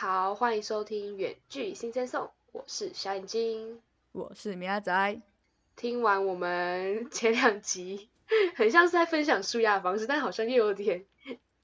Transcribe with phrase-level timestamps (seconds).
[0.00, 2.22] 好，欢迎收听《远距新鲜颂》，
[2.52, 3.80] 我是小眼睛，
[4.12, 5.20] 我是米阿仔。
[5.74, 8.08] 听完我们前两集，
[8.54, 11.04] 很像是在分享舒压的方式，但好像又有点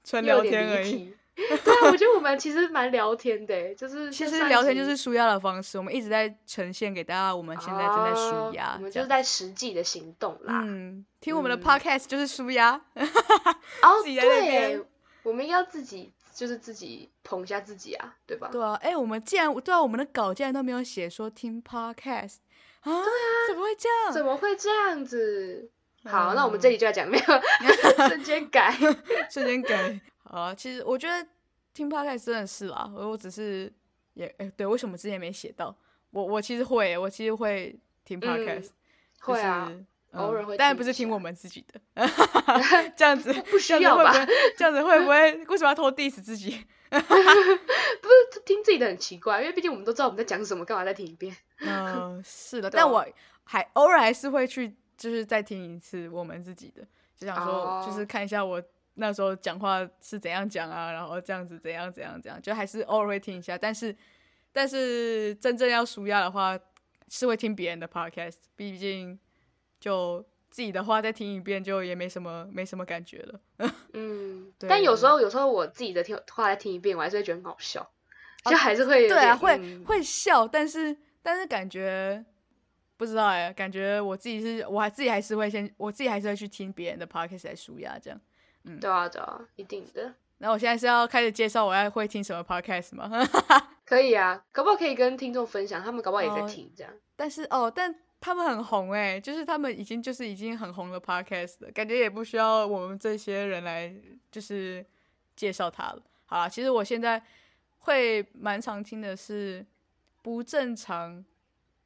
[0.03, 1.13] 纯聊天而已。
[1.33, 10.61] 对啊，我觉得我们其实蛮聊天的， 就是其实聊天就是舒压的方式，我们一直在呈现给大家，我们现在正在舒压，我们就是在实际的行动啦。
[10.65, 12.73] 嗯，听我们的 podcast 就是舒压。
[13.81, 14.83] 哦，对，
[15.23, 18.49] 我们要自己就是自己捧一下自己啊，对吧？
[18.51, 22.35] 对啊，哎，我们既然对啊，我们的稿竟然都没有写说听 podcast
[22.81, 22.91] 啊？
[22.91, 24.11] 对啊，怎么会这样？
[24.13, 25.71] 怎么会这样子？
[26.03, 27.23] 好，那我们这里就要讲没有
[28.07, 28.75] 瞬间改，
[29.31, 29.99] 瞬间改。
[30.25, 31.25] 啊，其实我觉得
[31.73, 33.71] 听 podcast 真的是啦，我只是
[34.13, 35.73] 也哎，对，为什么之前没写到？
[36.11, 37.73] 我我其实会，我其实会
[38.03, 38.69] 听 podcast，
[39.21, 39.71] 会啊，
[40.15, 41.79] 偶尔会，但不是听我们自己的，
[42.95, 44.13] 这样子不需要吧？
[44.57, 46.65] 这样子会不会为什么要偷 diss 自己？
[46.89, 51.35] 不是听自己的很奇怪，因为毕竟我们都知道我们在讲什么，干嘛再听一遍？
[51.59, 53.05] 嗯，是的，但我
[53.43, 56.85] 还偶尔还是会去，就是再听一次我们自己的，
[57.17, 58.61] 就想说，就是看一下我。
[58.97, 60.89] 那时候讲话是怎样讲啊？
[60.89, 63.57] 然后这样子怎样怎样怎样，就还是偶尔会听一下。
[63.57, 63.93] 但是，
[64.53, 66.57] 但是真正要舒压的话，
[67.09, 68.37] 是会听别人的 podcast。
[68.55, 69.19] 毕竟，
[69.85, 73.39] 就自己的话再听一遍，就也没什么没什么感觉了。
[73.93, 77.87] 嗯，但有时候有时候我自己的听话再听一遍，我还是会觉得很好笑，
[78.45, 80.47] 就还是会对啊，会会笑。
[80.47, 82.25] 但是但是感觉
[82.97, 88.19] 不知道哎，感觉我自己是我还自己还是会先我自己还是会去听别人的 podcast 来舒压这样。
[88.63, 90.15] 嗯，对啊，对啊，一定的。
[90.39, 93.07] 那我现在是要开始介绍我要会听什么 podcast 吗？
[93.85, 96.91] 可以啊，可不好可以跟听众分享，他们搞不好也在听这样。
[97.15, 103.93] 但是哦，但他们很红哎，就是他们已经就是已经很红的 podcast 了，感觉也不需要我们这些人来
[104.31, 104.83] 就是
[105.35, 106.01] 介绍他了。
[106.25, 107.21] 好了，其实我现在
[107.77, 109.63] 会蛮常听的是
[110.23, 111.23] 不正常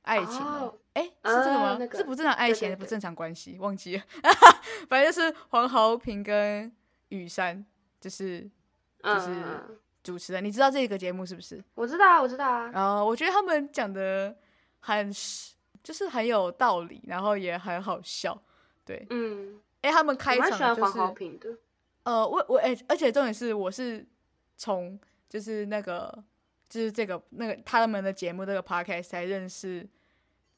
[0.03, 0.73] 爱情哦。
[0.93, 1.77] 哎，是这个吗？
[1.93, 3.57] 是不正常爱情还是不正常关系？
[3.59, 4.03] 忘记了，
[4.87, 6.71] 反正就是黄豪平跟
[7.09, 7.65] 雨山，
[7.99, 8.49] 就是
[9.03, 9.43] 就是
[10.01, 10.41] 主持人。
[10.41, 11.61] 你知道这个节目是不是？
[11.75, 12.71] 我知道啊，我知道啊。
[12.71, 14.33] 然后我觉得他们讲的
[14.79, 15.11] 很，
[15.83, 18.39] 就是很有道理，然后也很好笑。
[18.85, 19.59] 对，嗯。
[19.81, 21.57] 哎，他们开场就是。
[22.03, 24.05] 呃，我我哎，而且重点是，我是
[24.57, 26.23] 从就是那个
[26.67, 29.87] 就是这个那个他们的节目这个 podcast 才认识。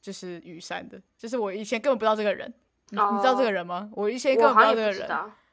[0.02, 2.52] 就是雨山的，就是我以前根本不知道这个人，
[2.88, 3.88] 你你知道这个人吗？
[3.92, 5.08] 我以前根本不知道这个人，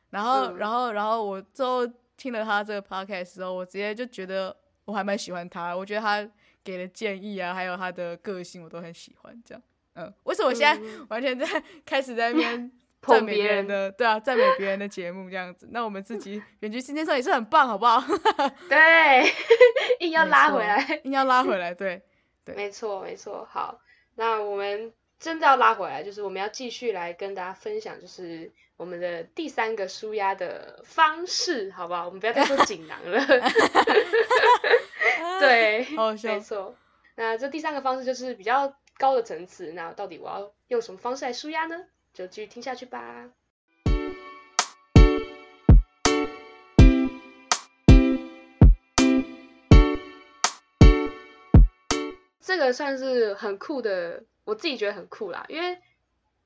[0.09, 1.86] 然后然后然后我之后
[2.18, 6.28] 听了他这个 podcast 时候，我直接就觉得我还蛮喜欢他，我觉得他
[6.69, 9.63] 给的建议啊，还有他的个性我都很喜欢，这样，
[9.96, 11.46] 嗯，为什么我现在完全在
[11.85, 12.72] 开始在那边
[13.02, 18.00] 赞美别人的，对啊，赞美别人的节目这样子，那我们自己远距今天上也是很棒，好不好？
[18.69, 19.34] 对，
[20.02, 22.02] 硬要拉回来，硬要拉回来，对
[22.46, 23.80] 对，没错没错，好。
[24.16, 32.06] 那我们真的要拉回来，就是我们要继续来跟大家分享，就是我们的第三个舒压的方式，好不好？
[32.06, 33.19] 我们不要再说锦囊了。
[35.41, 35.85] 对，
[36.24, 36.74] 没错。
[37.16, 39.74] 那这第三个方式就是比较高的层次。
[39.74, 41.84] 那到底我要用什么方式来舒压呢？
[42.13, 43.30] 就继续听下去吧。
[52.41, 55.46] 这个算是很酷的，我自己觉得很酷啦。
[55.48, 55.78] 因为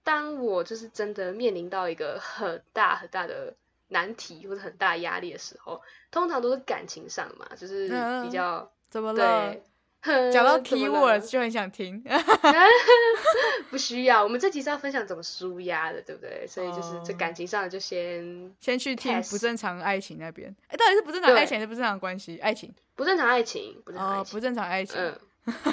[0.04, 3.54] 当我就是真的面临到一个很大很大的
[3.88, 5.82] 难题或者很大压力的时候，
[6.12, 7.88] 通常都是感情上嘛，就是
[8.24, 9.56] 比较怎么了？
[10.34, 12.04] 讲到 key word 就很想听。
[13.72, 16.46] 不需要，我们这集是要分享怎么舒压的，对不对？
[16.46, 20.54] 所以就是这感情上就先先去听不正常爱情那边。
[20.68, 22.38] 哎，到底是不正常爱情还是不正常关系？
[22.40, 22.74] 爱情？
[22.96, 25.02] 不正常爱情，不正常爱情，不正常爱情。
[25.02, 25.18] 嗯。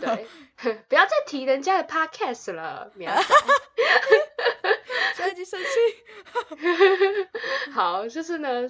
[0.00, 0.26] 对，
[0.88, 3.22] 不要再提人家的 podcast 了，苗仔。
[5.14, 5.68] 生气生气。
[7.72, 8.68] 好，就是呢，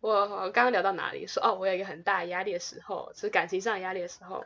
[0.00, 1.26] 我刚刚聊到哪里？
[1.26, 4.44] 说哦，我有一个很大压力的时候，是感情上压力的时候，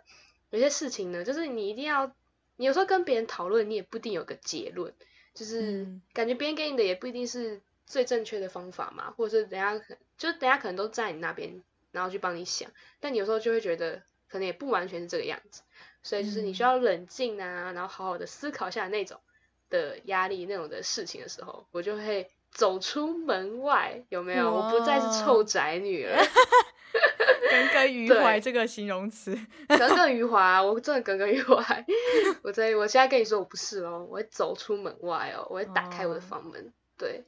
[0.50, 2.12] 有些事情呢，就是你一定要，
[2.56, 4.94] 你有时候跟别人讨论，你也不一定有个结论，
[5.34, 12.70] 就是感觉别人给你的也不一定是最正确的方法嘛，或者是等下可，就等下可能都在你那边，然后去帮你想，
[13.00, 15.62] 但你有时候就会觉得，可能也不完全是这个样子。
[16.02, 19.20] 所以就是你需要冷静啊，然后好好的思考一下那种
[19.68, 24.50] 的压力那种的事情的时候，我就会走出门外，有没有？
[24.52, 26.16] 我不再是臭宅女了，
[27.50, 29.38] 耿耿于怀这个形容词，
[29.68, 31.84] 耿耿于怀，我真的耿耿于怀。
[32.42, 37.24] 我在我现在跟你说我不是哦，我会走出门外哦，我会打开我的房门，对，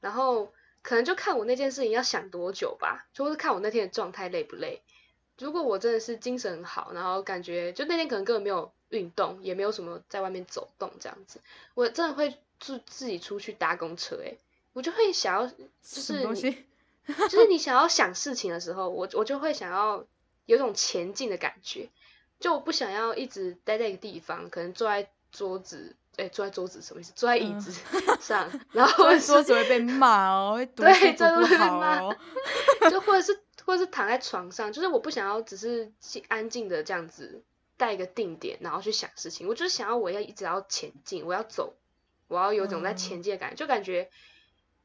[0.00, 4.82] 然后可能就看我那件事情要想多久吧，就是看我那天的状态累不累。
[5.38, 11.40] 如果我真的是精神好，然后感觉就那天可能根本没有运动，也没有什么在外面走动这样子，
[11.74, 14.38] 我真的会自自己出去搭公车、欸，
[14.72, 16.64] 我就会想要，就是你？
[17.28, 20.02] 就是你想要想事情的时候，我我就会想要
[20.46, 21.90] 有种前进的感觉，
[22.40, 27.12] 就我不想要一直待在一个地方，可能坐在桌子，哎、坐在桌子什么意思？
[27.14, 27.72] 坐在椅嗯子
[28.22, 32.16] 上，然后 说只会被骂哦，对真的不会被骂好哦。
[32.88, 37.42] 就或者是或者是躺在床上，就是我不想要只是静安静的这样子
[37.76, 41.74] 带一个定点，然后去想事情，我就是想要我要一直要前进，我要走，
[42.28, 44.10] 我要有种在嗯前进的感觉，就感觉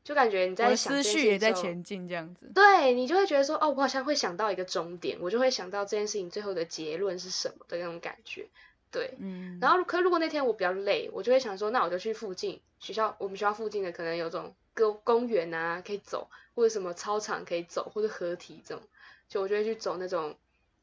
[0.04, 2.52] 就感觉你在想思绪也在前进，这样子。
[2.56, 8.48] 对你就会觉得说，哦，我好像会想到一个终点，我就会想到这件事情最后的结论是什么的那种感觉。
[8.92, 18.84] 对，嗯，然后可如果那天我比较累，我就会想说，那我就去附近学校，我们学校附近的可能有种公公园啊可以走，或者什么操场可以走，或者合体这种，
[19.28, 20.36] 就我就会去走那种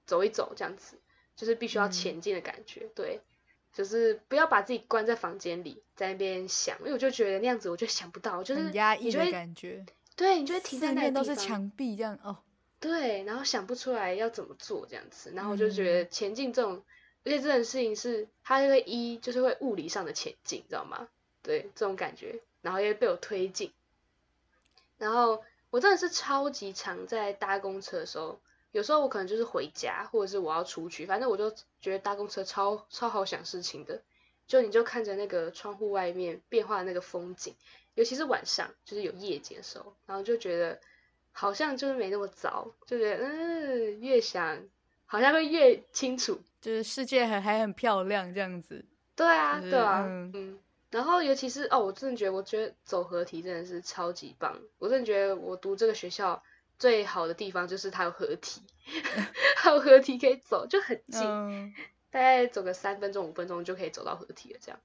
[0.05, 0.99] 走一走这样子，
[1.35, 2.89] 就是必须要嗯前进的感觉。
[2.95, 3.21] 对，
[3.73, 9.85] 就是不要把自己关在房间里，在那边想，因为我就觉得那样子我就想不到，就是很压抑就会感觉，
[10.17, 11.35] 对你就会停在四面都是。
[11.37, 12.39] 墙壁这样哦。
[12.79, 16.83] 对，然后想不出来要怎么做这样子，然后我就觉嗯得前进这种，
[17.25, 21.09] 而且这种事情是它会一就是会物理上的前进，知道吗？
[21.43, 23.71] 对，这种感觉，然后也被我推进，
[24.99, 28.41] 然后我真的是超级常在搭公车的时候，
[28.73, 31.49] 有时候我可能就是回家，或者是我要出去，反正我就
[31.81, 34.03] 觉得搭公车超超好想事情的，
[34.49, 37.55] 就你就看着那个窗户外面变化的那个风景，
[37.95, 40.81] 尤其是晚上，就是有夜景的时候，然后就觉得
[41.31, 44.61] 好像就是没那么糟，就觉得嗯，越想
[45.07, 46.41] 好像会越清楚。
[46.61, 48.85] 就是世界还还很漂亮这样子，
[49.15, 50.59] 对啊，就是对啊，嗯嗯。
[50.91, 54.59] 然后尤其是哦，我真的觉得，我觉得走合体真的是超级棒。
[54.79, 56.43] 我真的觉得我读这个学校
[56.79, 58.63] 最好的地方就是它有合体，
[59.57, 61.75] 还有合体可以走，就很近，嗯，
[62.11, 64.81] 大概走个三分钟五分钟就可以走到合体了这样。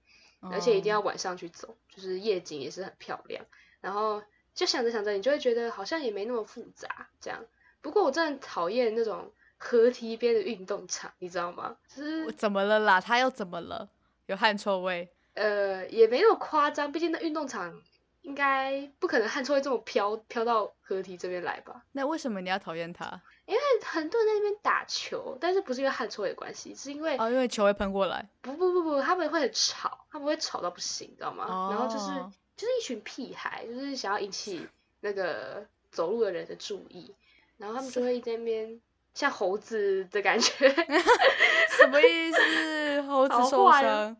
[0.51, 3.45] 而且一定要哦晚上去走，就是夜景也是很漂亮。
[3.79, 4.23] 然后
[4.55, 7.45] 就想着想着，你就会觉得好像也没那么复杂这样。
[7.81, 11.77] 不过我真的讨厌那种河堤边的运动场，你知道吗？
[11.87, 12.99] 就是我怎么了啦？
[12.99, 13.87] 他又怎么了？
[14.25, 15.07] 有汗臭味？
[15.33, 17.81] 呃也没那么夸张，毕竟那运动场
[18.21, 21.83] 应该不可能汗臭会这么飘飘到河堤这边来吧？
[21.93, 23.21] 那为什么你要讨厌他？
[23.45, 28.29] 因为很多人在那边打球，但是不是因为汗臭味的关系，是因为哦，因为球会喷过来。
[28.41, 31.69] 不不不不，他们会很吵，他们会吵到不行，你知道吗？
[31.71, 34.67] 然后就是哦就是一群屁孩，就是想要引起
[35.01, 37.13] 那个走路的人的注意，
[37.57, 38.79] 然后他们就会在那边
[39.15, 40.69] 像猴子的感觉
[41.79, 43.01] 什么意思？
[43.01, 44.15] 猴子好受伤，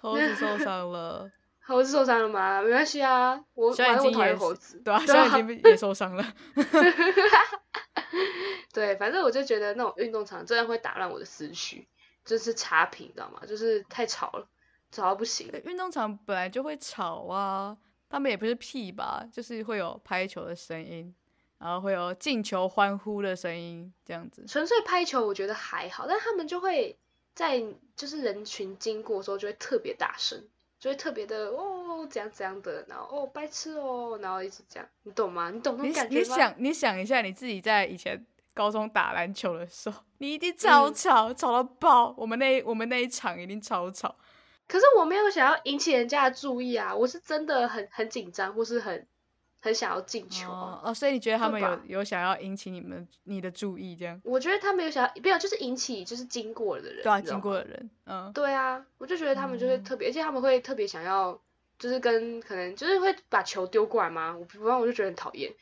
[0.00, 1.30] 猴子受伤了，
[1.62, 2.62] 猴子受伤了吗？
[2.62, 6.24] 没关系啊，我反正我讨厌猴子，对啊，对小啊眼睛也受伤了。
[8.72, 11.86] 对，反正我就觉得那种运动场真的会打乱我的思绪，
[12.24, 13.40] 就是差评，你知道吗？
[13.46, 14.46] 就是太吵了，
[14.90, 15.48] 吵到不行。
[15.50, 17.76] 对运动场本来就会吵啊，
[18.08, 21.12] 他们也不是屁吧，就是会有拍球的声音，
[21.58, 24.44] 然后会有进球欢呼的声音，这样子。
[24.46, 26.96] 纯粹拍球我觉得还好，但他们就会
[27.40, 27.64] 在
[27.96, 30.38] 就是人群经过的时候就会特别大声，
[30.78, 35.50] 就会特别的哦怎样怎样的，然后哦白痴哦，然后一直这样，你懂吗？
[35.50, 36.20] 你懂那你种感觉吗？
[36.20, 42.14] 你想你想一下，你自己在以前高中打篮球的时候，你一定超嗯吵，吵到爆。
[42.18, 44.14] 我们那我们那一场一定超吵。
[44.68, 49.06] 可是我没有想要引起人家的注意啊，我是真的很很紧张，或是很
[49.60, 50.80] 很想要进球啊。
[50.82, 61.38] 哦哦，所以你觉得他们有有想要引起你们你的注意，这样我觉得他们有想要，没有就是引起就是经过的人，对经过吗的人，嗯，对啊，我就觉得他们就会嗯特别，而且他们会特别想要，
[61.78, 65.52] 就是跟可能就是会把球丢过来嘛，我不然我就觉得很讨厌，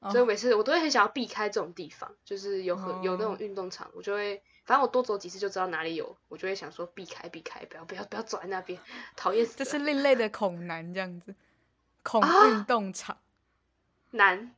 [0.00, 8.78] 哦所以每次我都会很想要避开这种地方，就是有很有那种哦运动场，我就会，反正我多走几次就知道哪里有，我就会想说避开避开，不要不要不要走在那边，
[9.16, 9.56] 讨厌死。
[9.56, 11.34] 这是另类的恐男这样子，
[12.04, 13.16] 恐啊运动场。
[14.10, 14.54] 难，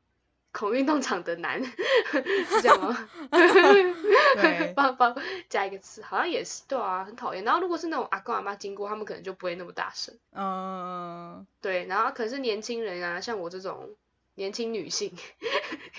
[0.52, 1.62] 恐运动场的男，
[2.12, 3.08] 是这样吗？
[3.30, 5.16] 对 帮帮
[5.48, 7.44] 加一个词，好像也是对啊，很讨厌。
[7.44, 10.14] 然后如果是那种阿公阿妈经过，他们可能就不会那么大声。
[10.32, 13.90] 嗯，对，然后可是年轻人啊，像我这种
[14.34, 15.12] 年轻女性，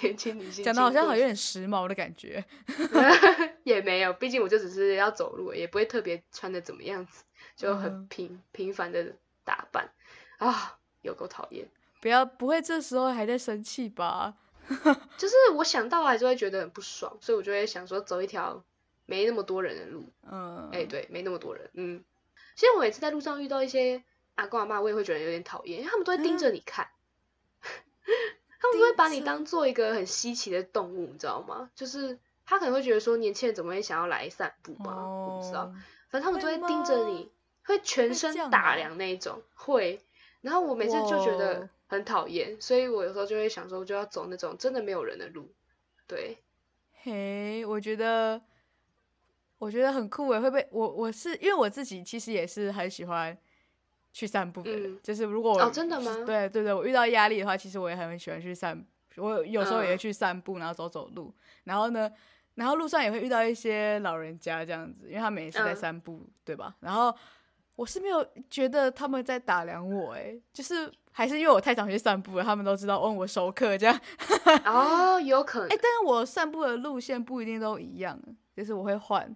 [0.01, 2.43] 年轻女性讲的好像好有点时髦的感觉。
[3.63, 7.24] 也没有，毕竟我就只是要走路，也不会特别穿的怎么样子，
[7.55, 9.89] 就很嗯平、平凡的打扮
[10.38, 11.67] 啊，有够讨厌。
[12.01, 14.36] 不要，不会这时候还在生气吧？
[15.17, 18.63] 就是我想到还是会觉得很不爽，所以我就会想说走一条
[19.05, 20.05] 没那么多人的路。
[20.29, 21.70] 嗯，哎、对，没那么多人。
[21.74, 22.03] 嗯，
[22.55, 24.03] 其实我每次在路上遇到一些
[24.36, 26.89] 阿公阿妈，我也会觉得有点讨厌，因为他们都会盯着你看，
[27.62, 31.70] 他们都会把你当做一个很稀奇的动物，你知道吗？
[31.75, 35.75] 就是他可能会觉得说年轻人怎么会想要来散步吧，我不知道，哦，
[36.10, 37.29] 反正他们都会会盯着你，
[37.65, 40.01] 会全身打哦量那一种，会。
[40.41, 45.53] 然后我每次就觉哇得很讨厌，所以我有时候就会想说，我就要走那种真的没有人的路。
[46.07, 46.38] 对，
[47.03, 48.41] 嘿，我觉得
[49.57, 53.38] 我觉得很酷诶，会被我我是因为我自己其实也是很喜欢
[54.13, 58.81] 去散步的人，嗯就是如果我哦真的吗对对对，我遇到压力的话，其实我也很喜欢去散，
[59.17, 61.33] 我有时候也会嗯去散步，然后走走路，
[61.65, 62.10] 然后呢，
[62.55, 66.74] 然后路上也会遇到一些老人家这样子，因为他们也是在嗯散步，对吧？
[66.79, 67.13] 然后
[67.75, 74.00] 我是没有觉得他们在打量我，哎，就是还是因为我太常去散步了，他们都知道问我熟客这样。
[74.66, 78.20] 哦，有可能哎、能，但是我散步的路线不一定都一样，
[78.56, 79.34] 就是我会换，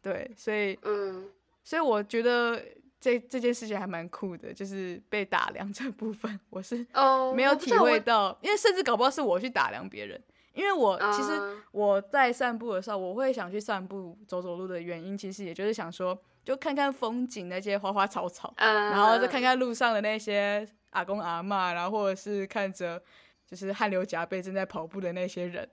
[0.00, 1.28] 对，所以嗯，
[1.64, 2.62] 所以我觉得
[3.00, 10.20] 这这件事情还蛮酷的，就是被打量这部分，我是哦，没有体会到，因为甚至搞不好是我去打量别人，
[10.52, 16.16] 因为我其实啊我在散步的时候，我会想去散步走走路的原因，其实也就是想说，
[16.48, 22.98] 就看看风景那些花花草草，嗯，然后再看看路上的那些阿公阿嬷，然后或者是看着
[23.46, 25.68] 就是汗流浃背正在跑步的那些人，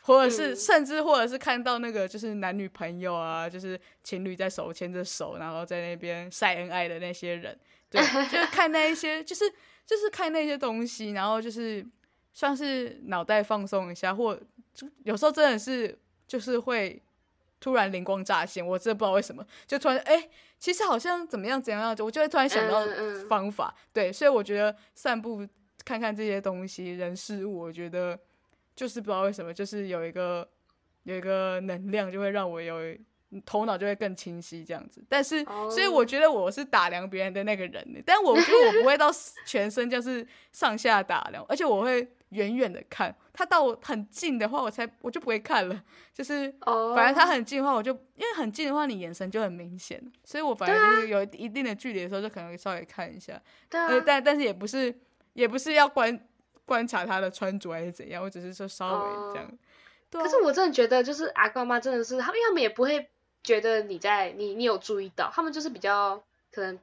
[0.00, 0.56] 或者是、嗯。
[0.56, 7.56] 甚至或者是看到那个就是男女朋友啊，就是情侣在手牵着手，然后在那边晒恩爱的那些人，
[7.88, 9.48] 对，就是看那一些，就是
[9.86, 11.86] 就是看那些东西，然后就是
[12.32, 14.36] 算是脑袋放松一下，或
[14.74, 17.00] 就有时候真的是就是会
[17.66, 23.74] 突然灵光乍现，我真的不知道为什么，就突然哎、其实好像怎么样怎样样，我就会突然想到嗯嗯方法。
[23.92, 25.44] 对，所以我觉得散步
[25.84, 28.16] 看看这些东西、人事物，我觉得
[28.76, 30.48] 就是不知道为什么，就是有一个
[31.02, 32.96] 有一个能量，就会让我有
[33.44, 35.04] 头脑就会更清晰这样子。
[35.08, 39.10] 但是，所以我哦觉得我是打量别人的那个人呢，但我觉得我不会到
[39.44, 43.14] 全身就是上下打量，而且我会远远的看。
[43.32, 45.82] 他到我很近的话，我才我就不会看了，
[46.14, 54.94] 就是哦，反正他很近的话，我就因为很近的话，你眼神就很明显，所以我反正就是有一定的距离的时候，就可能会稍微看一下，对啊呃，但但是也不是
[55.34, 56.18] 也不是要观
[56.64, 59.58] 观察他的穿着还是怎样，我只是说稍微这样。
[60.08, 63.10] 对啊可是我真的觉得，就是阿公妈真的是他们，因为他们也不会
[63.46, 66.78] 觉得你在你你有注意到，他们就是比较可能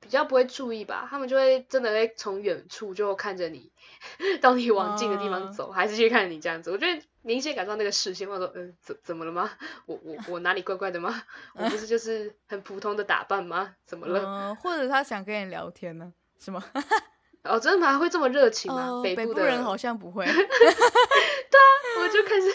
[0.00, 3.70] 比较不会注意吧，他们就会真的会从远处就看着你，
[4.40, 6.70] 到你往近的地方啊走，还是去看你这样子。
[6.70, 9.50] 我觉得明显感受到那个视线，我说嗯，怎怎么了吗？
[9.84, 11.22] 我我我哪里怪怪的吗？
[11.54, 13.74] 我不是就是很普通的打扮吗？
[13.84, 14.20] 怎么了？
[14.24, 16.10] 嗯，或者他想跟你聊天呢，
[16.40, 16.64] 是吗？
[17.44, 17.98] 哦，真的吗？
[17.98, 18.88] 会这么热情吗？
[18.88, 20.24] 哦，北部的北部人好像不会。
[20.32, 22.52] 对啊我就开始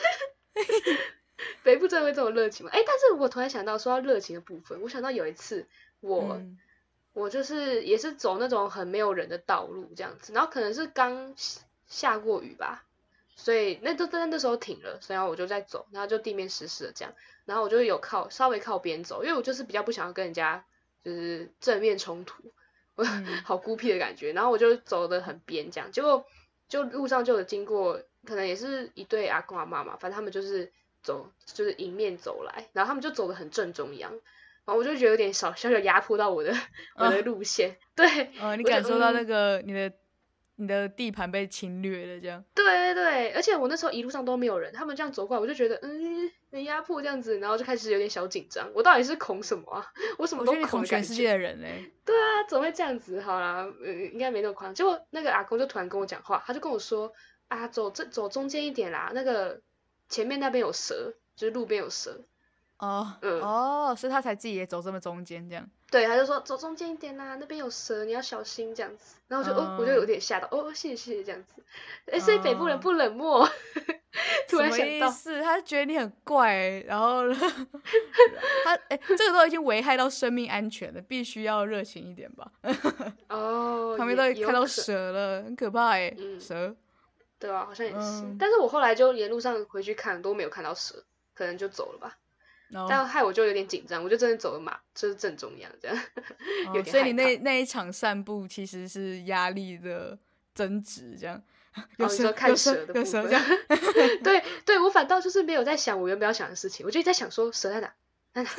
[1.63, 2.71] 北部真的会这么热情吗？
[2.73, 5.67] 哎、但是我突然想到说到热情的部分，我想到有一次
[6.01, 6.59] 我、嗯。
[7.15, 12.85] 我就是也是走那种很没有人的道路这样子，然后可能是刚下下过雨吧，
[13.35, 17.13] 所以那都在那时候停了，然后我就在走，然后就地面湿湿的这样，
[17.45, 20.65] 然后我就有靠稍微靠边走，因为我就是比较不想要跟人家
[21.03, 22.51] 就是正面冲突，
[22.95, 23.43] 我嗯。
[23.43, 26.25] 好孤僻的感觉，然后我就走的很边这样，结果
[26.67, 30.71] 就路上就有经过，可能也是一对阿公阿妈嘛，反正他们就是
[31.03, 36.51] 走就是迎面走来，然后他们就走的很正中央，然后我就觉得有点小小小压迫到我的
[36.97, 38.07] 我的路线，对
[38.41, 39.91] 哦，你我感受到嗯那个你的
[40.55, 42.43] 你的地盘被侵略了，这样。
[42.55, 49.85] 对对对，而且我那时候一路上都没有人，他们这样走过来，我就觉得嗯很压迫这样子，然后就开始有点小紧张，我到底是恐什么啊？
[50.17, 51.91] 我什么都恐觉恐全世界的人嘞。
[52.05, 53.19] 对啊，怎么会这样子？
[53.19, 54.75] 好啦，嗯，应该没那么夸张。
[54.75, 57.11] 结果那个阿公就突然跟我讲话，他就跟我说
[57.47, 59.59] 啊，走这走中间一点啦，那个
[60.13, 62.21] 前面那边有蛇，就是路边有蛇。
[62.77, 65.67] 哦、嗯哦，所以他才自己也走这么中间这样。
[65.89, 69.15] 对，他就说走中间一点啦，那边有蛇，你要小心这样子。
[69.27, 71.63] 然后我就、哦，我就有点吓到，哦，谢谢谢谢这样子。
[72.11, 73.49] 哎，所以北部人哦不冷漠，
[74.49, 75.41] 突然想到，意思？
[75.41, 82.51] 他觉得你很怪欸、然后 他哎、这个都已经危害到生命安全了，必须要热情一点吧。
[83.29, 86.75] 哦， 旁边都看到蛇了，很可怕哎、嗯蛇。
[87.43, 87.97] 对啊，好像也是。
[87.99, 92.17] 嗯但是我后来就沿路上回去看，都没有看到蛇，可能就走了吧。
[92.69, 95.97] 然后、但害我就有点紧张，我就真的走了马，就是正中央这样，
[96.73, 100.17] 有点哦所以你那那一场散步其实是压力的
[100.55, 101.43] 增值，这样。
[101.97, 102.93] 有蛇，哦你说看蛇，的。
[104.23, 107.91] 对对，我反倒就是没有在想我原本要想的事情，我就一直在想说蛇在哪，
[108.33, 108.49] 在哪，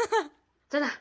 [0.69, 0.93] 在哪，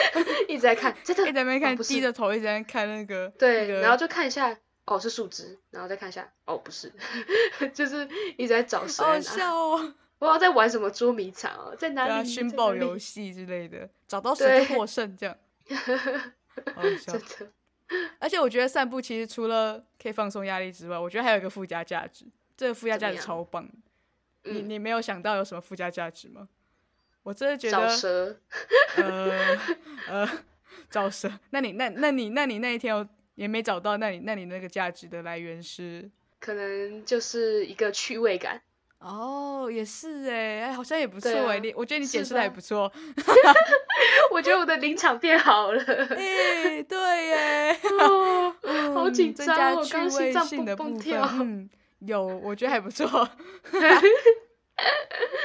[0.48, 3.28] 一直在看，一直在看，低着头一直在看那个。
[3.38, 4.56] 对，那个然后就看一下，
[4.94, 6.92] 哦是树枝，然后再看一下，哦不是，
[7.74, 9.94] 就是一直在找蛇好，笑哦。
[10.18, 12.28] 我不知道在玩什么捉迷藏哦，在哪里？
[12.28, 15.36] 寻宝游戏之类的，找到 蛇对就获胜，这样。
[16.76, 17.20] 好笑 真。
[17.20, 17.52] 的，
[18.20, 22.24] 而且我觉得散步其实除了可以放松压力之外，我觉得还有一个附加价值，
[22.56, 26.48] 这个附加价值超棒的，你嗯你没有想到有什么附加价值吗？
[27.24, 28.36] 我真的觉找得，蛇，
[28.96, 29.58] 呃
[30.08, 30.28] 呃，
[30.90, 31.30] 找蛇。
[31.50, 36.10] 那你那那你那你那一天有也没找到，那你那你那个价值的来源是？
[36.40, 38.60] 可能就是一个趣味感。
[38.98, 42.90] 哦，也是哎，哎，好像也不错哎，你我觉得你解释的还不错。
[44.32, 45.82] 我觉得我的临场变好了，
[46.16, 51.28] 哎，对耶，哦，嗯好紧张哦，趣刚刚心味脏蹦性的部分，蹦跳。
[51.40, 51.68] 嗯，
[52.00, 53.06] 有，我觉得还不错。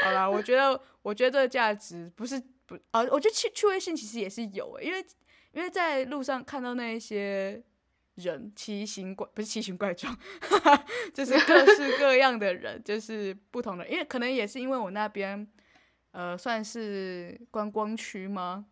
[0.04, 5.06] 好啦，我觉得，我觉得这个价值不是不啊，我觉得趣趣味性其实也是有诶，因为
[5.52, 7.62] 因为在路上看到那一些
[8.18, 10.16] 人奇形怪不是奇形怪状，
[11.14, 15.48] 就是各式 各样的人，就是不同的，因为可能也是因为我那边
[16.12, 18.66] 呃算是观光区吗？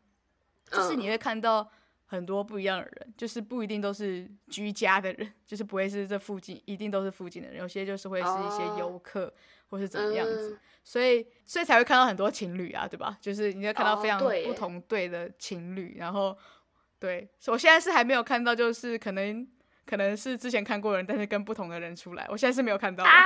[0.72, 1.70] 就是你嗯会看到
[2.06, 9.32] 很多不一样的人，就是不一定都是居家的人， 就是不会是这附近一定都是附近的人，有些就是会是一些游哦客、
[9.68, 10.60] 或是怎么样子，嗯。
[10.88, 13.18] 所以所以才会看到很多情侣啊，对吧？
[13.20, 16.38] 就是你会看到哦非常不同队的情侣，然后
[17.06, 19.48] 对，我现在是还没有看到，就是可能
[19.86, 23.10] 可能是之前看过的人，但是跟不同的人出来，我现在是没有看到的。
[23.12, 23.22] 啊，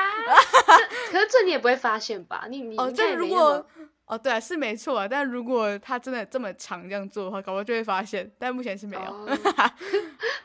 [1.12, 2.46] 这可是这你也不会发现吧？
[2.50, 3.66] 你你哦，这如果
[4.06, 9.02] 哦对啊是没错啊，但如果他真的这么长这样做的话，搞不好就会发现，但目前是没有。
[9.08, 9.38] 哦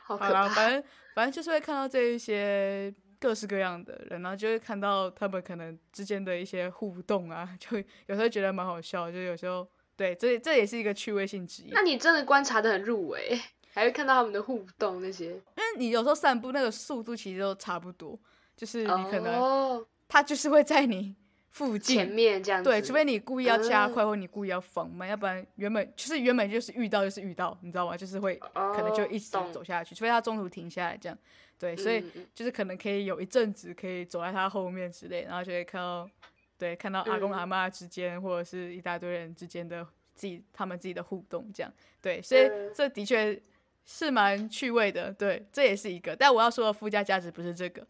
[0.04, 11.70] 好可好啦，反正反正就是会看到这一些各式各样的人，然后就会看到他们可能之间的一些互动啊，就有时候觉得蛮好笑，就有时候对，这这也是一个趣味性之一。
[11.70, 13.40] 那你真的观察的很入微，
[13.72, 15.26] 还会看到他们的互动那些。
[15.26, 18.18] 因为你有时候散步那个速度其实都差不多，
[18.56, 21.14] 就是你可能哦，他就是会在你
[21.50, 27.96] 附近前面这样子，对，除非你故意要加嗯快，或你故意要放慢，要不然原本就是原本就是遇到就是遇到，你知道吗？
[27.96, 31.16] 就是会可能就哦一直懂走下去，除非他中途停下来这样。
[31.56, 32.04] 对，所以
[32.34, 36.10] 就是可能可以有一阵子可以走在他后面之类，然后就会看到，
[36.58, 41.72] 对，看到阿公嗯阿妈之间或者是一大堆人之间的自己他们自己的互动这样。
[42.00, 43.40] 对，所以嗯这的确
[43.84, 46.14] 是蛮趣味的，对，这也是一个。
[46.14, 47.86] 但我要说的附加价值不是这个，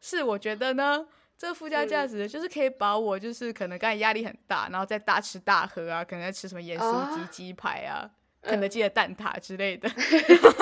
[0.00, 8.02] 是我觉得呢，这个附加价嗯值就是可以把我就是可能刚才压力很大，然后再大吃大喝啊，可能在吃什么盐酥鸡、啊鸡排啊。
[8.04, 8.10] 嗯
[8.42, 9.88] 肯德基的蛋挞之类的，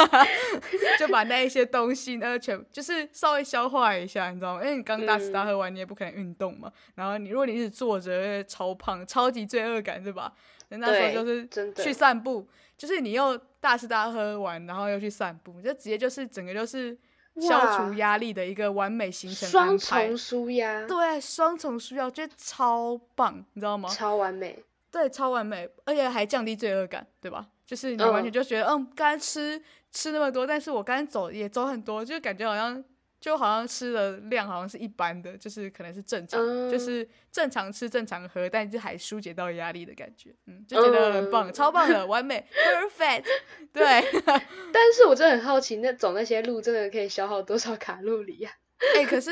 [0.99, 4.65] 就把那一些东西呢，全就是稍微消化一下，你知道吗？
[4.65, 6.73] 因为你刚大吃大喝完，你也不可能运动嘛。
[6.95, 10.33] 然后你如果你一直坐着，超胖，超级罪恶感，对吧？
[10.69, 16.97] 那那时候就是真的去散步，就是你又大吃大喝完，然后又去散步，就直接就是整个就是
[17.41, 20.19] 消除压力的一个完美行程双安排重。
[20.19, 23.89] 舒压，对，双重舒压，我，觉得超棒，你知道吗？
[23.91, 24.59] 超完美。
[24.91, 27.47] 对，超完美，而且还降低罪恶感，对吧？
[27.67, 32.83] 就是你完全嗯就觉得，嗯，刚才吃吃那么多，但是我刚才走也走很多，就感觉好像
[33.21, 36.79] 就好像吃的量好像是一般的，就是可能是正常，就嗯。
[36.79, 41.53] 是正常吃正常喝，但是还疏解到压力的感觉，嗯，就觉得很棒，嗯。
[41.53, 43.25] 超棒的，完美， perfect，
[43.73, 43.85] 对，
[44.73, 48.51] 但是我真的很好奇，那走那些路真的可以消耗多少卡路里呀、
[48.97, 49.31] 哎、可是。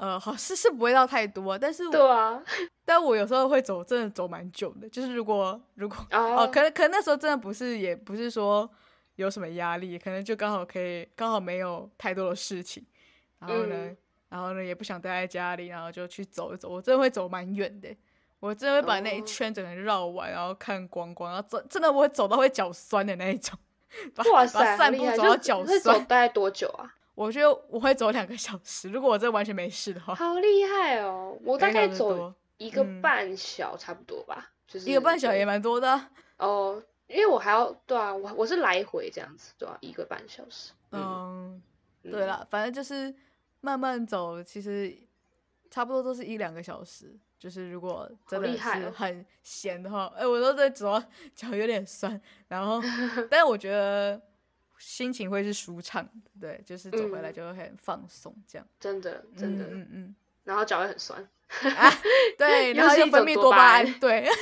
[0.00, 2.42] 呃，好是是不会到太多，但是对啊，
[2.86, 4.88] 但我有时候会走，真的走蛮久的。
[4.88, 8.68] 就是如果如果哦，哦，可能可能那时候真的不是，也不是说
[9.16, 12.82] 有什么压力，可能就刚好可以刚好没有太多的事情，
[13.40, 13.96] 然后呢，嗯
[14.30, 16.70] 然后呢也不想待在家里，然后就去走一走。
[16.70, 17.94] 我真的会走蛮远的，
[18.38, 23.58] 我真的会把那一哦圈整个绕完，然后看光光，然后走真的我会走到会脚酸的那一种，
[24.16, 25.14] 把把哇塞，好厉害！
[25.14, 25.98] 散步走到脚酸。
[26.08, 26.94] 大概多久啊？
[27.20, 31.36] 我觉得我会走两个小时，如果我真的完全没事的话，好厉害哦！
[31.44, 40.72] 我大概走一个嗯半小差不多吧，就是一个半小时也蛮多的啊、哦，因为我还要对啊，我我是来回这样子，对啊，一个半小时。
[40.92, 41.62] 嗯，
[42.02, 43.14] 对，了，反正就是
[43.60, 44.96] 慢慢走，其实
[45.70, 47.14] 差不多都是一两个小时。
[47.38, 51.02] 就是如果真的是很闲的话，哎、我都在走到
[51.34, 52.80] 脚有点酸，然后，
[53.30, 54.20] 但是我觉得
[54.80, 57.34] 心情会是舒畅的，对，就是走回来嗯。
[57.34, 61.28] 就会很放松，这样，真的真的，嗯嗯然后脚会很酸，
[62.38, 64.00] 对， 然后又分泌多巴胺对。
[64.00, 64.32] 多巴胺，对，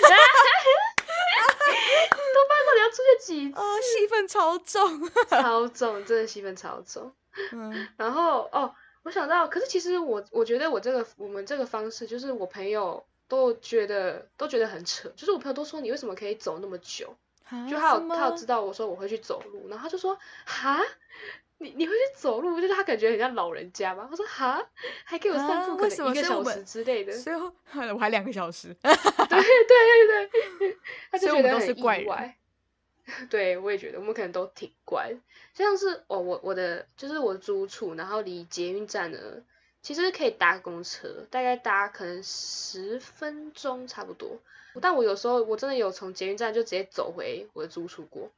[2.64, 7.12] 到底要出现几哦，戏份超重，超重，真的戏份超重。
[7.53, 7.88] 嗯。
[7.96, 8.72] 然后哦，
[9.03, 17.16] 我想到，可是其实我我觉得我这个我们这个方式，就是我朋友都觉得都觉得很扯，就是我朋友都说你为什么可以走那么久？
[17.69, 20.81] 就他有他有知道我说我会去走路，然后他就说哈，
[21.59, 24.07] 你你会去走路，就是他感觉很像老人家嘛。
[24.11, 24.65] 他说哈，
[25.05, 27.13] 还给我散步，可能一个小时之类的。
[27.13, 27.53] 所以我
[27.95, 30.77] 我还两个小时， 对对对，
[31.11, 32.37] 他就所以我们都觉得很意外。
[33.31, 35.11] 对，我也觉得我们可能都挺怪
[35.55, 39.19] 像是我，我我的就是我的租处，然后离捷运站呢，
[39.88, 44.37] 其实可以搭公车，大概搭可能十分钟差不多。
[44.83, 48.31] 但我有时候我真的有从捷运站就直接走回我的住处过，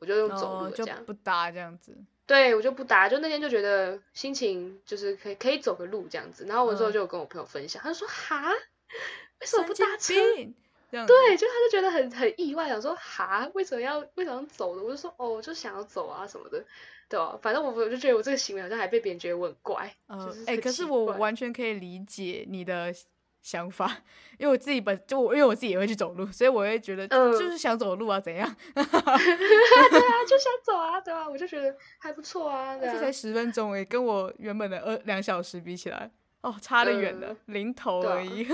[0.00, 0.98] 我就用走路这样。
[0.98, 1.96] 就不搭这样子。
[2.26, 6.44] 对我就不搭，就那天就觉得心情就是可以可以走个路这样子。
[6.44, 8.52] 然后我之后嗯就有跟我朋友分享，他就说哈，
[9.40, 10.12] 为什么不搭车？
[10.90, 14.82] 对，就他就觉得很很意外，想说哈，为什么要为什么要走的？
[14.82, 16.62] 我就说哦，我就想要走啊什么的，
[17.08, 22.92] 对啊、反正我我就觉得我这个行为好像还被别人觉得我很怪，呃就是，哎、可是我完全可以理解你的
[23.40, 24.02] 想法，
[24.38, 28.46] 因为我自己本就我因为我自己也会去走路，所以我会觉得嗯就是想走路啊，怎样？
[28.74, 36.10] 对啊，就想走啊，对啊、我就觉得还不错啊，这啊才，十分钟诶，跟我原本的二两小时比起来，
[36.42, 38.46] 哦，差得远了，零头而已。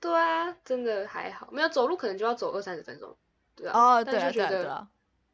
[0.00, 3.16] 对啊，真的还好，没有走路可能就要走二三十分钟，
[3.56, 4.88] 对啊，哦，对啊，对啊，但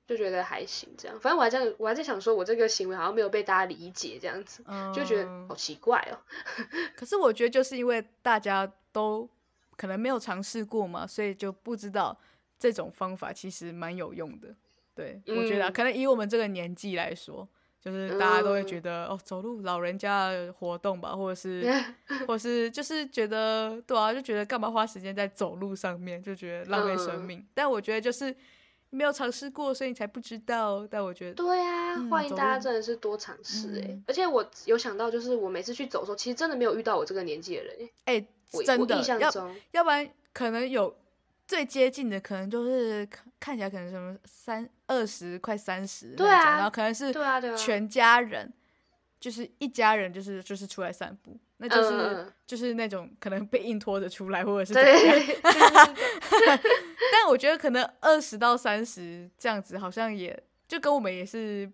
[0.06, 4.64] 就觉得还行这样，反正我还这样，我还在想说我这个行为好像没有被大家理解这样子，
[4.94, 5.48] 就觉得嗯。
[5.48, 6.18] 好奇怪哦，
[6.96, 9.28] 可是我觉得就是因为大家都
[9.76, 12.16] 可能没有尝试过嘛，所以就不知道
[12.58, 14.54] 这种方法其实蛮有用的。
[14.94, 17.46] 对，我觉得可能以我们这个年纪来说，
[17.80, 18.66] 就是大家都会嗯。
[18.66, 21.68] 觉得、哦，走路老人家的活动吧，或者是
[22.26, 27.26] 或是就是觉得对啊，就觉得干嘛花时间在走路上面，就觉得浪费生嗯。
[27.26, 27.46] 命。
[27.52, 28.34] 但我觉得就是
[28.96, 30.86] 没有尝试过，所以你才不知道。
[30.90, 40.96] 但我觉得对啊，嗯欢迎大家真的是多尝试哎嗯，而且我有想到，就是我每次去走的时候，其实真的没有遇到我这个年纪的人哎，哎、我真的印象要中，要不然可能有
[41.46, 48.52] 最接近的，可能就是看看起来可能什么三二十快三十那种，对啊然后可能是对啊对啊，全家人，
[49.18, 55.94] 就是一家人，就是就是出来散步，那就是、就是那种可能被硬拖着出来，或者是怎么样。
[57.12, 61.70] 但我觉得可能二十到三十这样子，好像也就跟我们也是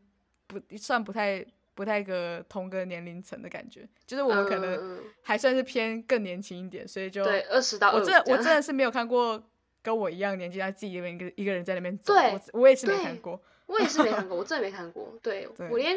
[0.47, 9.43] 不算不太不太个同个年龄层的感觉，就是我们可能还算是偏更年轻一点，所以就嗯对二十到我真的我真的是没有看过
[9.83, 13.43] 跟我一样年纪，他自己一个人一个一个人在那边走，对我我也是没看过。
[13.67, 15.97] 我也是没看过，我真的没看过，对 对我连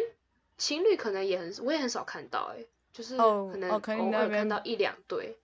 [0.57, 2.63] 情侣可能也很我也很少看到哎，
[2.93, 3.75] 就是哦可能偶
[4.11, 5.37] 尔看到一两对。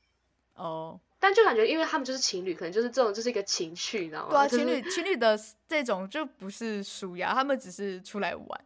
[0.55, 4.29] 哦，但就感觉，因为他们就是情侣，可能就是这种，就是一个情趣，你知道吗？
[4.29, 8.65] 对啊，就是情侣情侣的这种就不是舒压，他们只是出来玩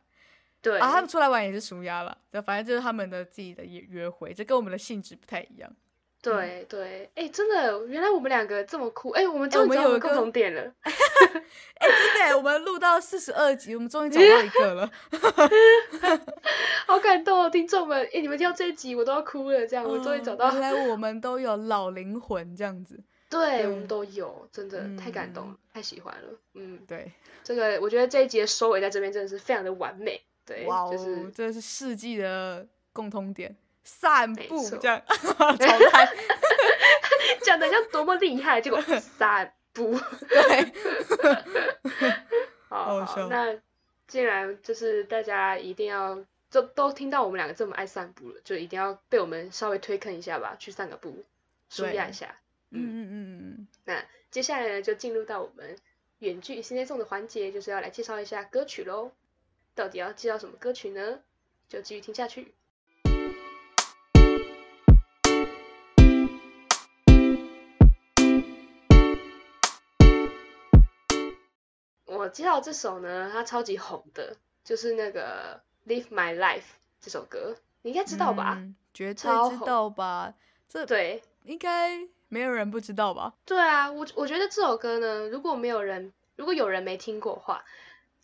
[0.61, 5.71] 对啊，他们出来玩也是舒压了，就反正就是他们的自己的约约会，这跟我们的性质不太一样。
[6.31, 14.91] 对对，哎、真的，原来我们两个这么酷，哎、我们我终于有共同点了， 哎、真的，我们录到四十二集，我们终于找到一个了。
[16.87, 22.99] 好感动哦，听众们，哎、你们听到这一集我都要哭了，这样、我终于找到，嗯原来我们都有老灵魂这样子。
[23.27, 27.11] 对，对我们都有，真的太感动嗯了，太喜欢了，嗯，对，
[27.43, 33.53] 这个我觉得这一集的收尾在这边真的是非常的完美，对，哇哦，就是这是世纪的共通点，
[33.85, 35.01] 散步这样。
[37.41, 39.97] 讲的像多么厉害，结果 散步。
[40.27, 40.73] 对，
[42.67, 43.55] 好好，那
[44.07, 51.23] 既然就是大家一定要就都听到我们两个这么爱散步了，就一定要被我们稍微推坑一下吧，去散个步，
[51.69, 52.35] 舒压一下。
[52.71, 55.77] 嗯嗯嗯嗯那接下来呢，就进入到我们
[56.19, 59.11] 远距新内送的环节，就是要来介绍一下歌曲喽。
[59.75, 61.19] 到底要介绍什么歌曲呢？
[61.67, 62.53] 就继续听下去。
[72.25, 76.57] 我介绍这首呢，它超级红的，就是那个《Live My Life》
[76.99, 78.55] 这首歌，你应该知道吧？
[78.57, 80.33] 嗯绝对知超红道吧？
[80.67, 83.35] 这对，应该没有人不知道吧？
[83.45, 87.63] 对啊，我我觉得这首歌呢，如果没有人，如果有人没听过的话，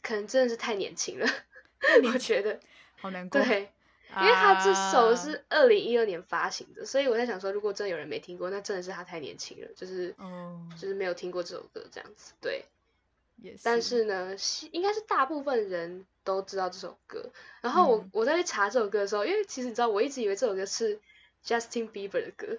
[0.01, 1.27] 可能真的是太年轻了。
[2.11, 2.59] 我觉得，
[2.99, 3.39] 好难过。
[3.39, 3.71] 对，
[4.17, 12.33] 因为他这首啊是二零一二年发行的，所以我在想说，如果真的有人没听过，那真的是他太年轻了，就是哦，就是没有听过这首歌这样子。
[12.41, 12.65] 对，
[13.41, 17.29] 也是，但是呢，是应该是大部分人都知道这首歌。
[17.59, 20.99] 然后我、嗯我在去查这首歌的时候，因为其实你知道，我一直以为这首歌是
[21.45, 22.57] Justin Bieber 的歌，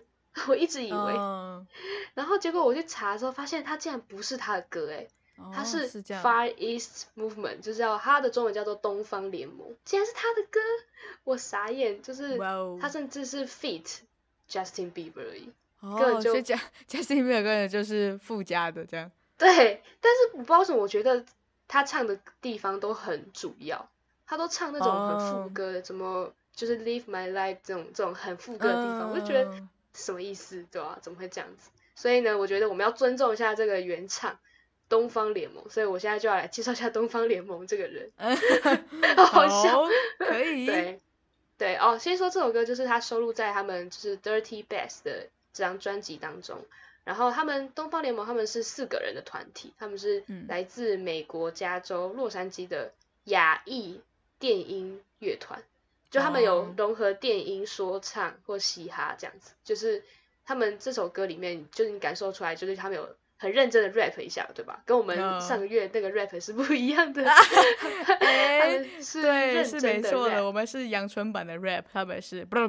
[0.48, 1.66] 我一直以为，嗯
[2.14, 5.08] 然后结果我去查的时候，发现它竟然不是他的歌，诶，
[5.52, 10.60] 它哦是是 Far East Movement，就是叫它的中文叫做东方联盟，竟然是他的歌，
[11.24, 12.36] 我傻眼，就是
[12.80, 14.00] 他甚至是 feat
[14.50, 15.52] Justin Bieber 而已。
[15.80, 19.10] 哦，就所以加加斯汀比尔根本就是附加的这样。
[19.42, 21.24] 对，但是我不知道为什么，我觉得
[21.66, 23.88] 他唱的地方都很主要，
[24.26, 31.70] 他都唱那种很副哦歌的，怎么就是 Live My Life 这种这种很副歌的地方，我就觉得嗯什么意思，对吧、怎么会这样子？
[31.96, 34.38] 所以呢，我觉得我们要尊重一下这个原唱
[34.88, 38.12] 东方联盟，所以我现在就要来介绍一下东方联盟这个人，
[39.16, 39.84] 好好笑。
[40.18, 40.66] 可以。
[40.66, 41.00] 对
[41.58, 46.64] 对哦，先说这首歌就是他收录在他们就是 Dirty Bass 的这张专辑当中。
[47.04, 52.92] 然后他们东方联盟他们是四个人的团体，他们是嗯来自美国加州洛杉矶的
[53.24, 54.00] 亚裔
[54.38, 55.62] 电音乐团，
[56.10, 60.04] 就他们有哦融合电音、说唱或嘻哈这样子，就是
[60.44, 64.82] 他们这首歌里面，就是你感受出来，就是他们有很认真的 rap 一下，对吧？
[64.86, 67.24] 跟我们嗯上个月那个 rap 是不一样的，
[68.06, 72.68] 他哎们是对，认是真的没错 rap 的，我们是阳春版的 rap，他们是对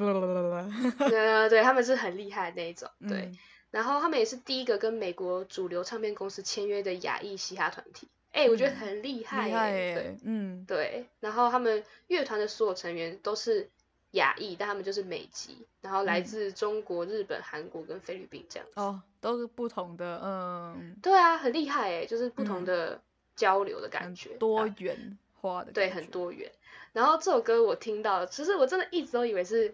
[1.09, 3.19] 对对，他们是很厉害的那一种，对。
[3.19, 3.37] 嗯
[3.73, 11.07] 然后他们也是第一个跟美国主流唱片公司签约的亚裔嘻哈团体，哎、我觉得嗯很厉害、厉害对耶，嗯，对。
[11.19, 13.67] 然后他们乐团的所有成员都是
[14.11, 18.79] 亚裔，但他们就是美籍，然后来嗯自中国、日本、韩国跟菲律宾这样子。
[18.79, 23.01] 哦，都是不同的，嗯，对啊，很厉害哎，就是不同嗯的
[23.35, 26.51] 交流的感很觉，多啊元化的对，很多元。
[26.91, 29.73] 然后这首歌我听到，其实我真的一直都以为是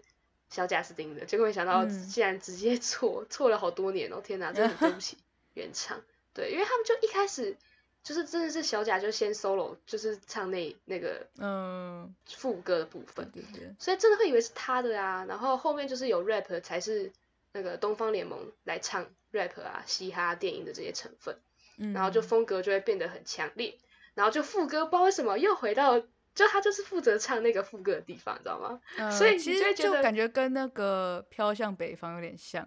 [0.50, 4.20] 小贾斯汀的，结果没想到嗯竟然直接错，错了好多年哦！
[4.22, 5.16] 天哪，真的很对不起
[5.54, 6.02] 原唱。
[6.34, 7.56] 对，因为他们就一开始
[8.02, 15.24] 就是真的是小贾就先 solo，就是唱那那个嗯，副歌的部对分，对对，所以真的会以为是他的啊。
[15.26, 17.12] 然后后面就是有 rap 才是
[17.52, 21.38] 那个东方联盟来唱 rap 啊、嘻哈、电影的这些成分。
[21.76, 23.78] 嗯，然后就风格就会变得很强烈，
[24.14, 26.02] 然后就副歌不知道为什么又回到，
[26.40, 28.80] 就他就是负责唱那个副歌的地方，你知道吗？
[28.96, 32.66] 呃所以你其实就感觉跟那个《飘向北方》有点像，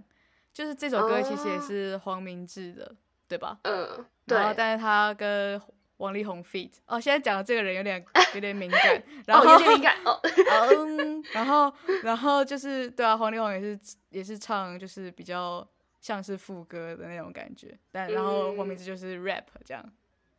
[0.53, 2.95] 就是这首歌其实也哦是黄明志的，
[3.27, 3.57] 对吧？
[3.63, 5.59] 嗯，对然，后但是他跟
[5.97, 8.03] 王力宏 feat，哦，现在讲的这个人有点
[8.36, 10.19] 有点敏感，然哦，后有点敏感哦，
[10.88, 15.67] 嗯，然后然后就是对啊，黄力宏也是也是唱就是比较
[15.99, 19.83] 像是副歌的那种感觉，但然后黄明嗯志就是 rap 这样，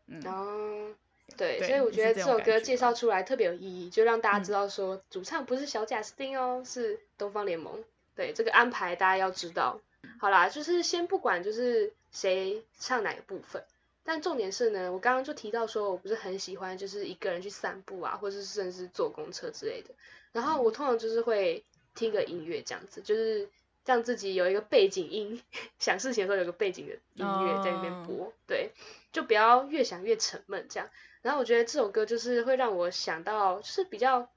[0.07, 0.95] 嗯，
[1.37, 7.85] 对，对所以我觉得这首歌介绍出来特别有意义，就让大家嗯知道说主唱不是小贾斯汀哦，是东方联盟。
[8.17, 9.81] 对这个安排大家要知道。
[10.21, 13.65] 好啦，就是先不管就是谁唱哪个部分，
[14.05, 19.95] 但重点是呢，我刚刚就提到说我不是很喜欢就是一个人去散步啊，或者是甚至坐公车之类的。
[20.33, 23.49] 然后我通常就是会听个音乐这样子，就是
[23.85, 25.43] 让自己有一个背景音，
[25.79, 28.71] 想事情的时候有个背景的音乐在那边哦播，对，
[29.13, 30.89] 就不要越想越沉闷这样。
[31.23, 34.29] 然后我觉得这首歌就是会让我想到，就是比较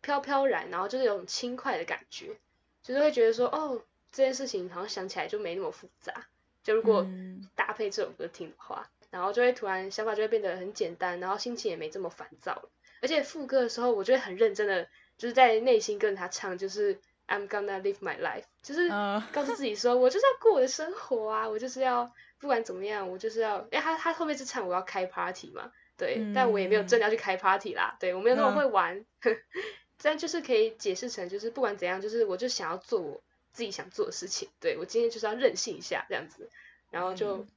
[0.00, 2.36] 飘飘然，然后就是有种轻快的感觉，
[2.82, 6.26] 就是会觉得说，哦，这件事情好像想起来就没那么复杂。
[6.62, 12.68] 就如果嗯搭配这首歌听的话，然后就会突然想法就会变得很简单，然后心情也没这么烦躁了。
[13.00, 28.54] 而且副歌的时候，我就会很认真的，就是在内心跟着他唱，就是 I'm gonna live my life，就是呃告诉自己说，我就是要过我的生活啊，我就是要不管怎么样，我就是要，哎，他他后面是唱我要开 party 嘛，对，但我也没有真的要去开 party 啦，对我没有那么嗯。
[28.54, 29.04] 会玩，
[30.02, 36.50] 但就是可以解释成，就是不管怎样，就是我就想要做我自己想做的事情，对我今天就是要任性一下这样子，
[36.90, 37.48] 然后就、嗯。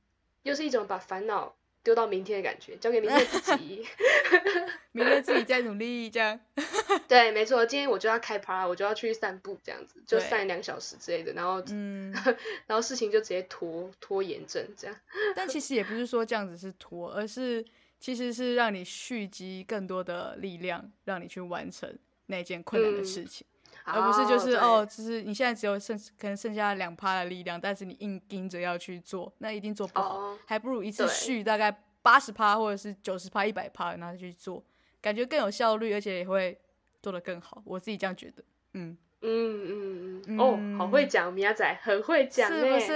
[0.43, 3.85] 又是一种把烦恼丢到明天的感觉，交给明天自己。
[4.91, 6.37] 明天自己再努力这样，
[7.07, 12.11] 对，没错，今天我就要开趴，我就要去散步这样子，就散两小时之类的，然后、嗯。
[12.65, 14.95] 然后事情就直接拖拖延症这样。
[15.35, 17.63] 但其实也不是说这样子是拖，而是
[17.99, 23.45] 其实是让你蓄积更多的力量，让你去完成那件困难的嗯事情，
[23.93, 34.63] 而不是就是对哦，就是你现在只有剩可能剩下两趴的力量，但是你硬盯着要去做，那一定做不好，哦还不如一次对蓄大概八十趴或者是九十趴、一百趴，然后去做，
[35.01, 36.57] 感觉更有效率，而且也会
[37.01, 37.61] 做得更好。
[37.65, 42.93] 我自己这样觉得，嗯，嗯嗯嗯，哦，好会讲，米亚仔很会讲是不欸是？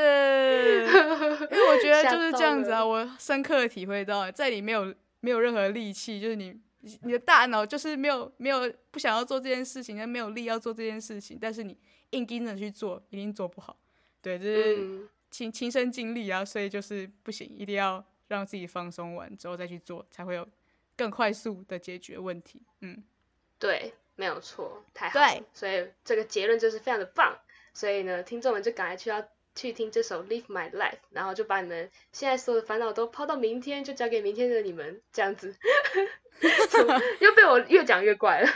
[1.51, 6.57] 因为我觉得就是这样子啊，我深刻的体会到，在你没有没有任何力气，就是你
[7.01, 11.77] 你的大脑就是没有没有不想要做这件事情，但没有力要做这件事情，但是你
[12.09, 13.77] 硬盯着去做，一定做不好。
[14.21, 20.47] 对，这是嗯，亲亲身经历啊，所以就是不行，一定要让自己放松完之后再去做，才会有
[20.95, 22.61] 更快速的解决问题。
[22.81, 23.03] 嗯，
[23.57, 27.37] 对，没有错，太好了对，所以这个结论就是非常的棒。
[27.73, 35.55] 所以呢，听众们就赶快去要去听这首《Live My Life》，然后就把你们现在所有的烦恼都抛到明天，就交给明天的你们，这样子。
[37.19, 38.49] 又被我越讲越怪了。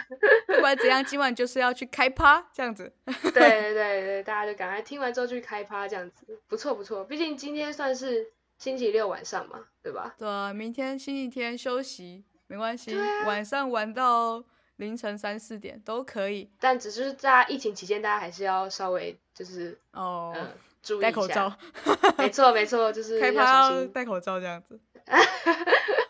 [0.48, 2.92] 不管怎样，今晚就是要去开趴，这样子。
[3.06, 7.04] 对对对对，大家就赶快听完之后去开趴，这样子不错不错。
[7.06, 10.16] 毕竟今天算是星期六晚上嘛，对吧？
[10.18, 14.44] 对啊，明天星期天休息没关系，啊晚上玩到
[14.78, 20.34] 凌晨三四点都可以但只是在疫情期间，大家还是要稍微就是哦。
[20.36, 20.50] 嗯、
[20.84, 21.52] 注意戴口罩，
[22.18, 23.70] 没错没错，就是开趴。
[23.94, 24.80] 戴口罩这样子，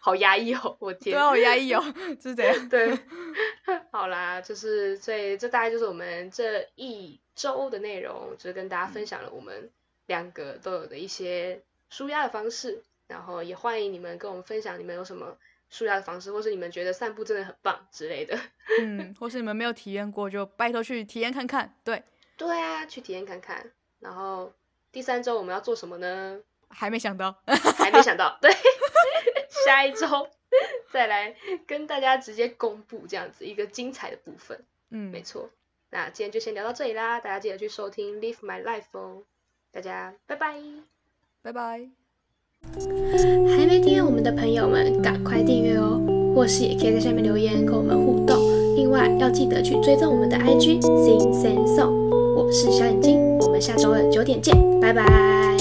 [0.08, 1.14] 好压抑哦，我天。
[1.14, 1.84] 对啊，好压抑哦，
[2.24, 2.56] 是这样？
[2.70, 2.98] 对，
[3.92, 9.70] 好啦，就是这这大概就是我们这一周的内容，就是跟大家分享了我们
[10.06, 15.38] 两个都有的一些舒压的方式，然后也欢迎你们跟我们分享你们有什么
[15.70, 18.40] 舒压的方式，或是你们觉得散步真的很棒之类的。
[18.80, 21.76] 嗯，或是你们没有体验过，就拜托去体验看看。
[21.84, 22.02] 对，
[22.38, 23.74] 对啊，去体验看看。
[24.00, 24.54] 然后
[24.90, 26.40] 第三周我们要做什么呢？
[26.70, 27.36] 还没想到，
[27.78, 28.38] 还没想到。
[28.42, 28.52] 对，
[29.68, 30.30] 下一周
[30.94, 31.36] 再来
[31.68, 34.64] 跟大家直接公布这样子一个精彩的部分。
[34.92, 35.50] 嗯，没错。
[35.90, 39.24] 那今天就先聊到这里啦，大家记得去收听《Live My Life》哦。
[39.74, 40.56] 大家拜拜，
[41.42, 41.90] 拜拜。
[42.64, 46.00] 还没订阅我们的朋友们，赶快订阅哦！
[46.34, 48.38] 或是也可以在下面留言跟我们互动。
[48.78, 51.92] 另外要记得去追踪我们的 IG Sing Sing Song。
[52.38, 55.57] 我是小眼睛，我们下周二九点见，拜拜。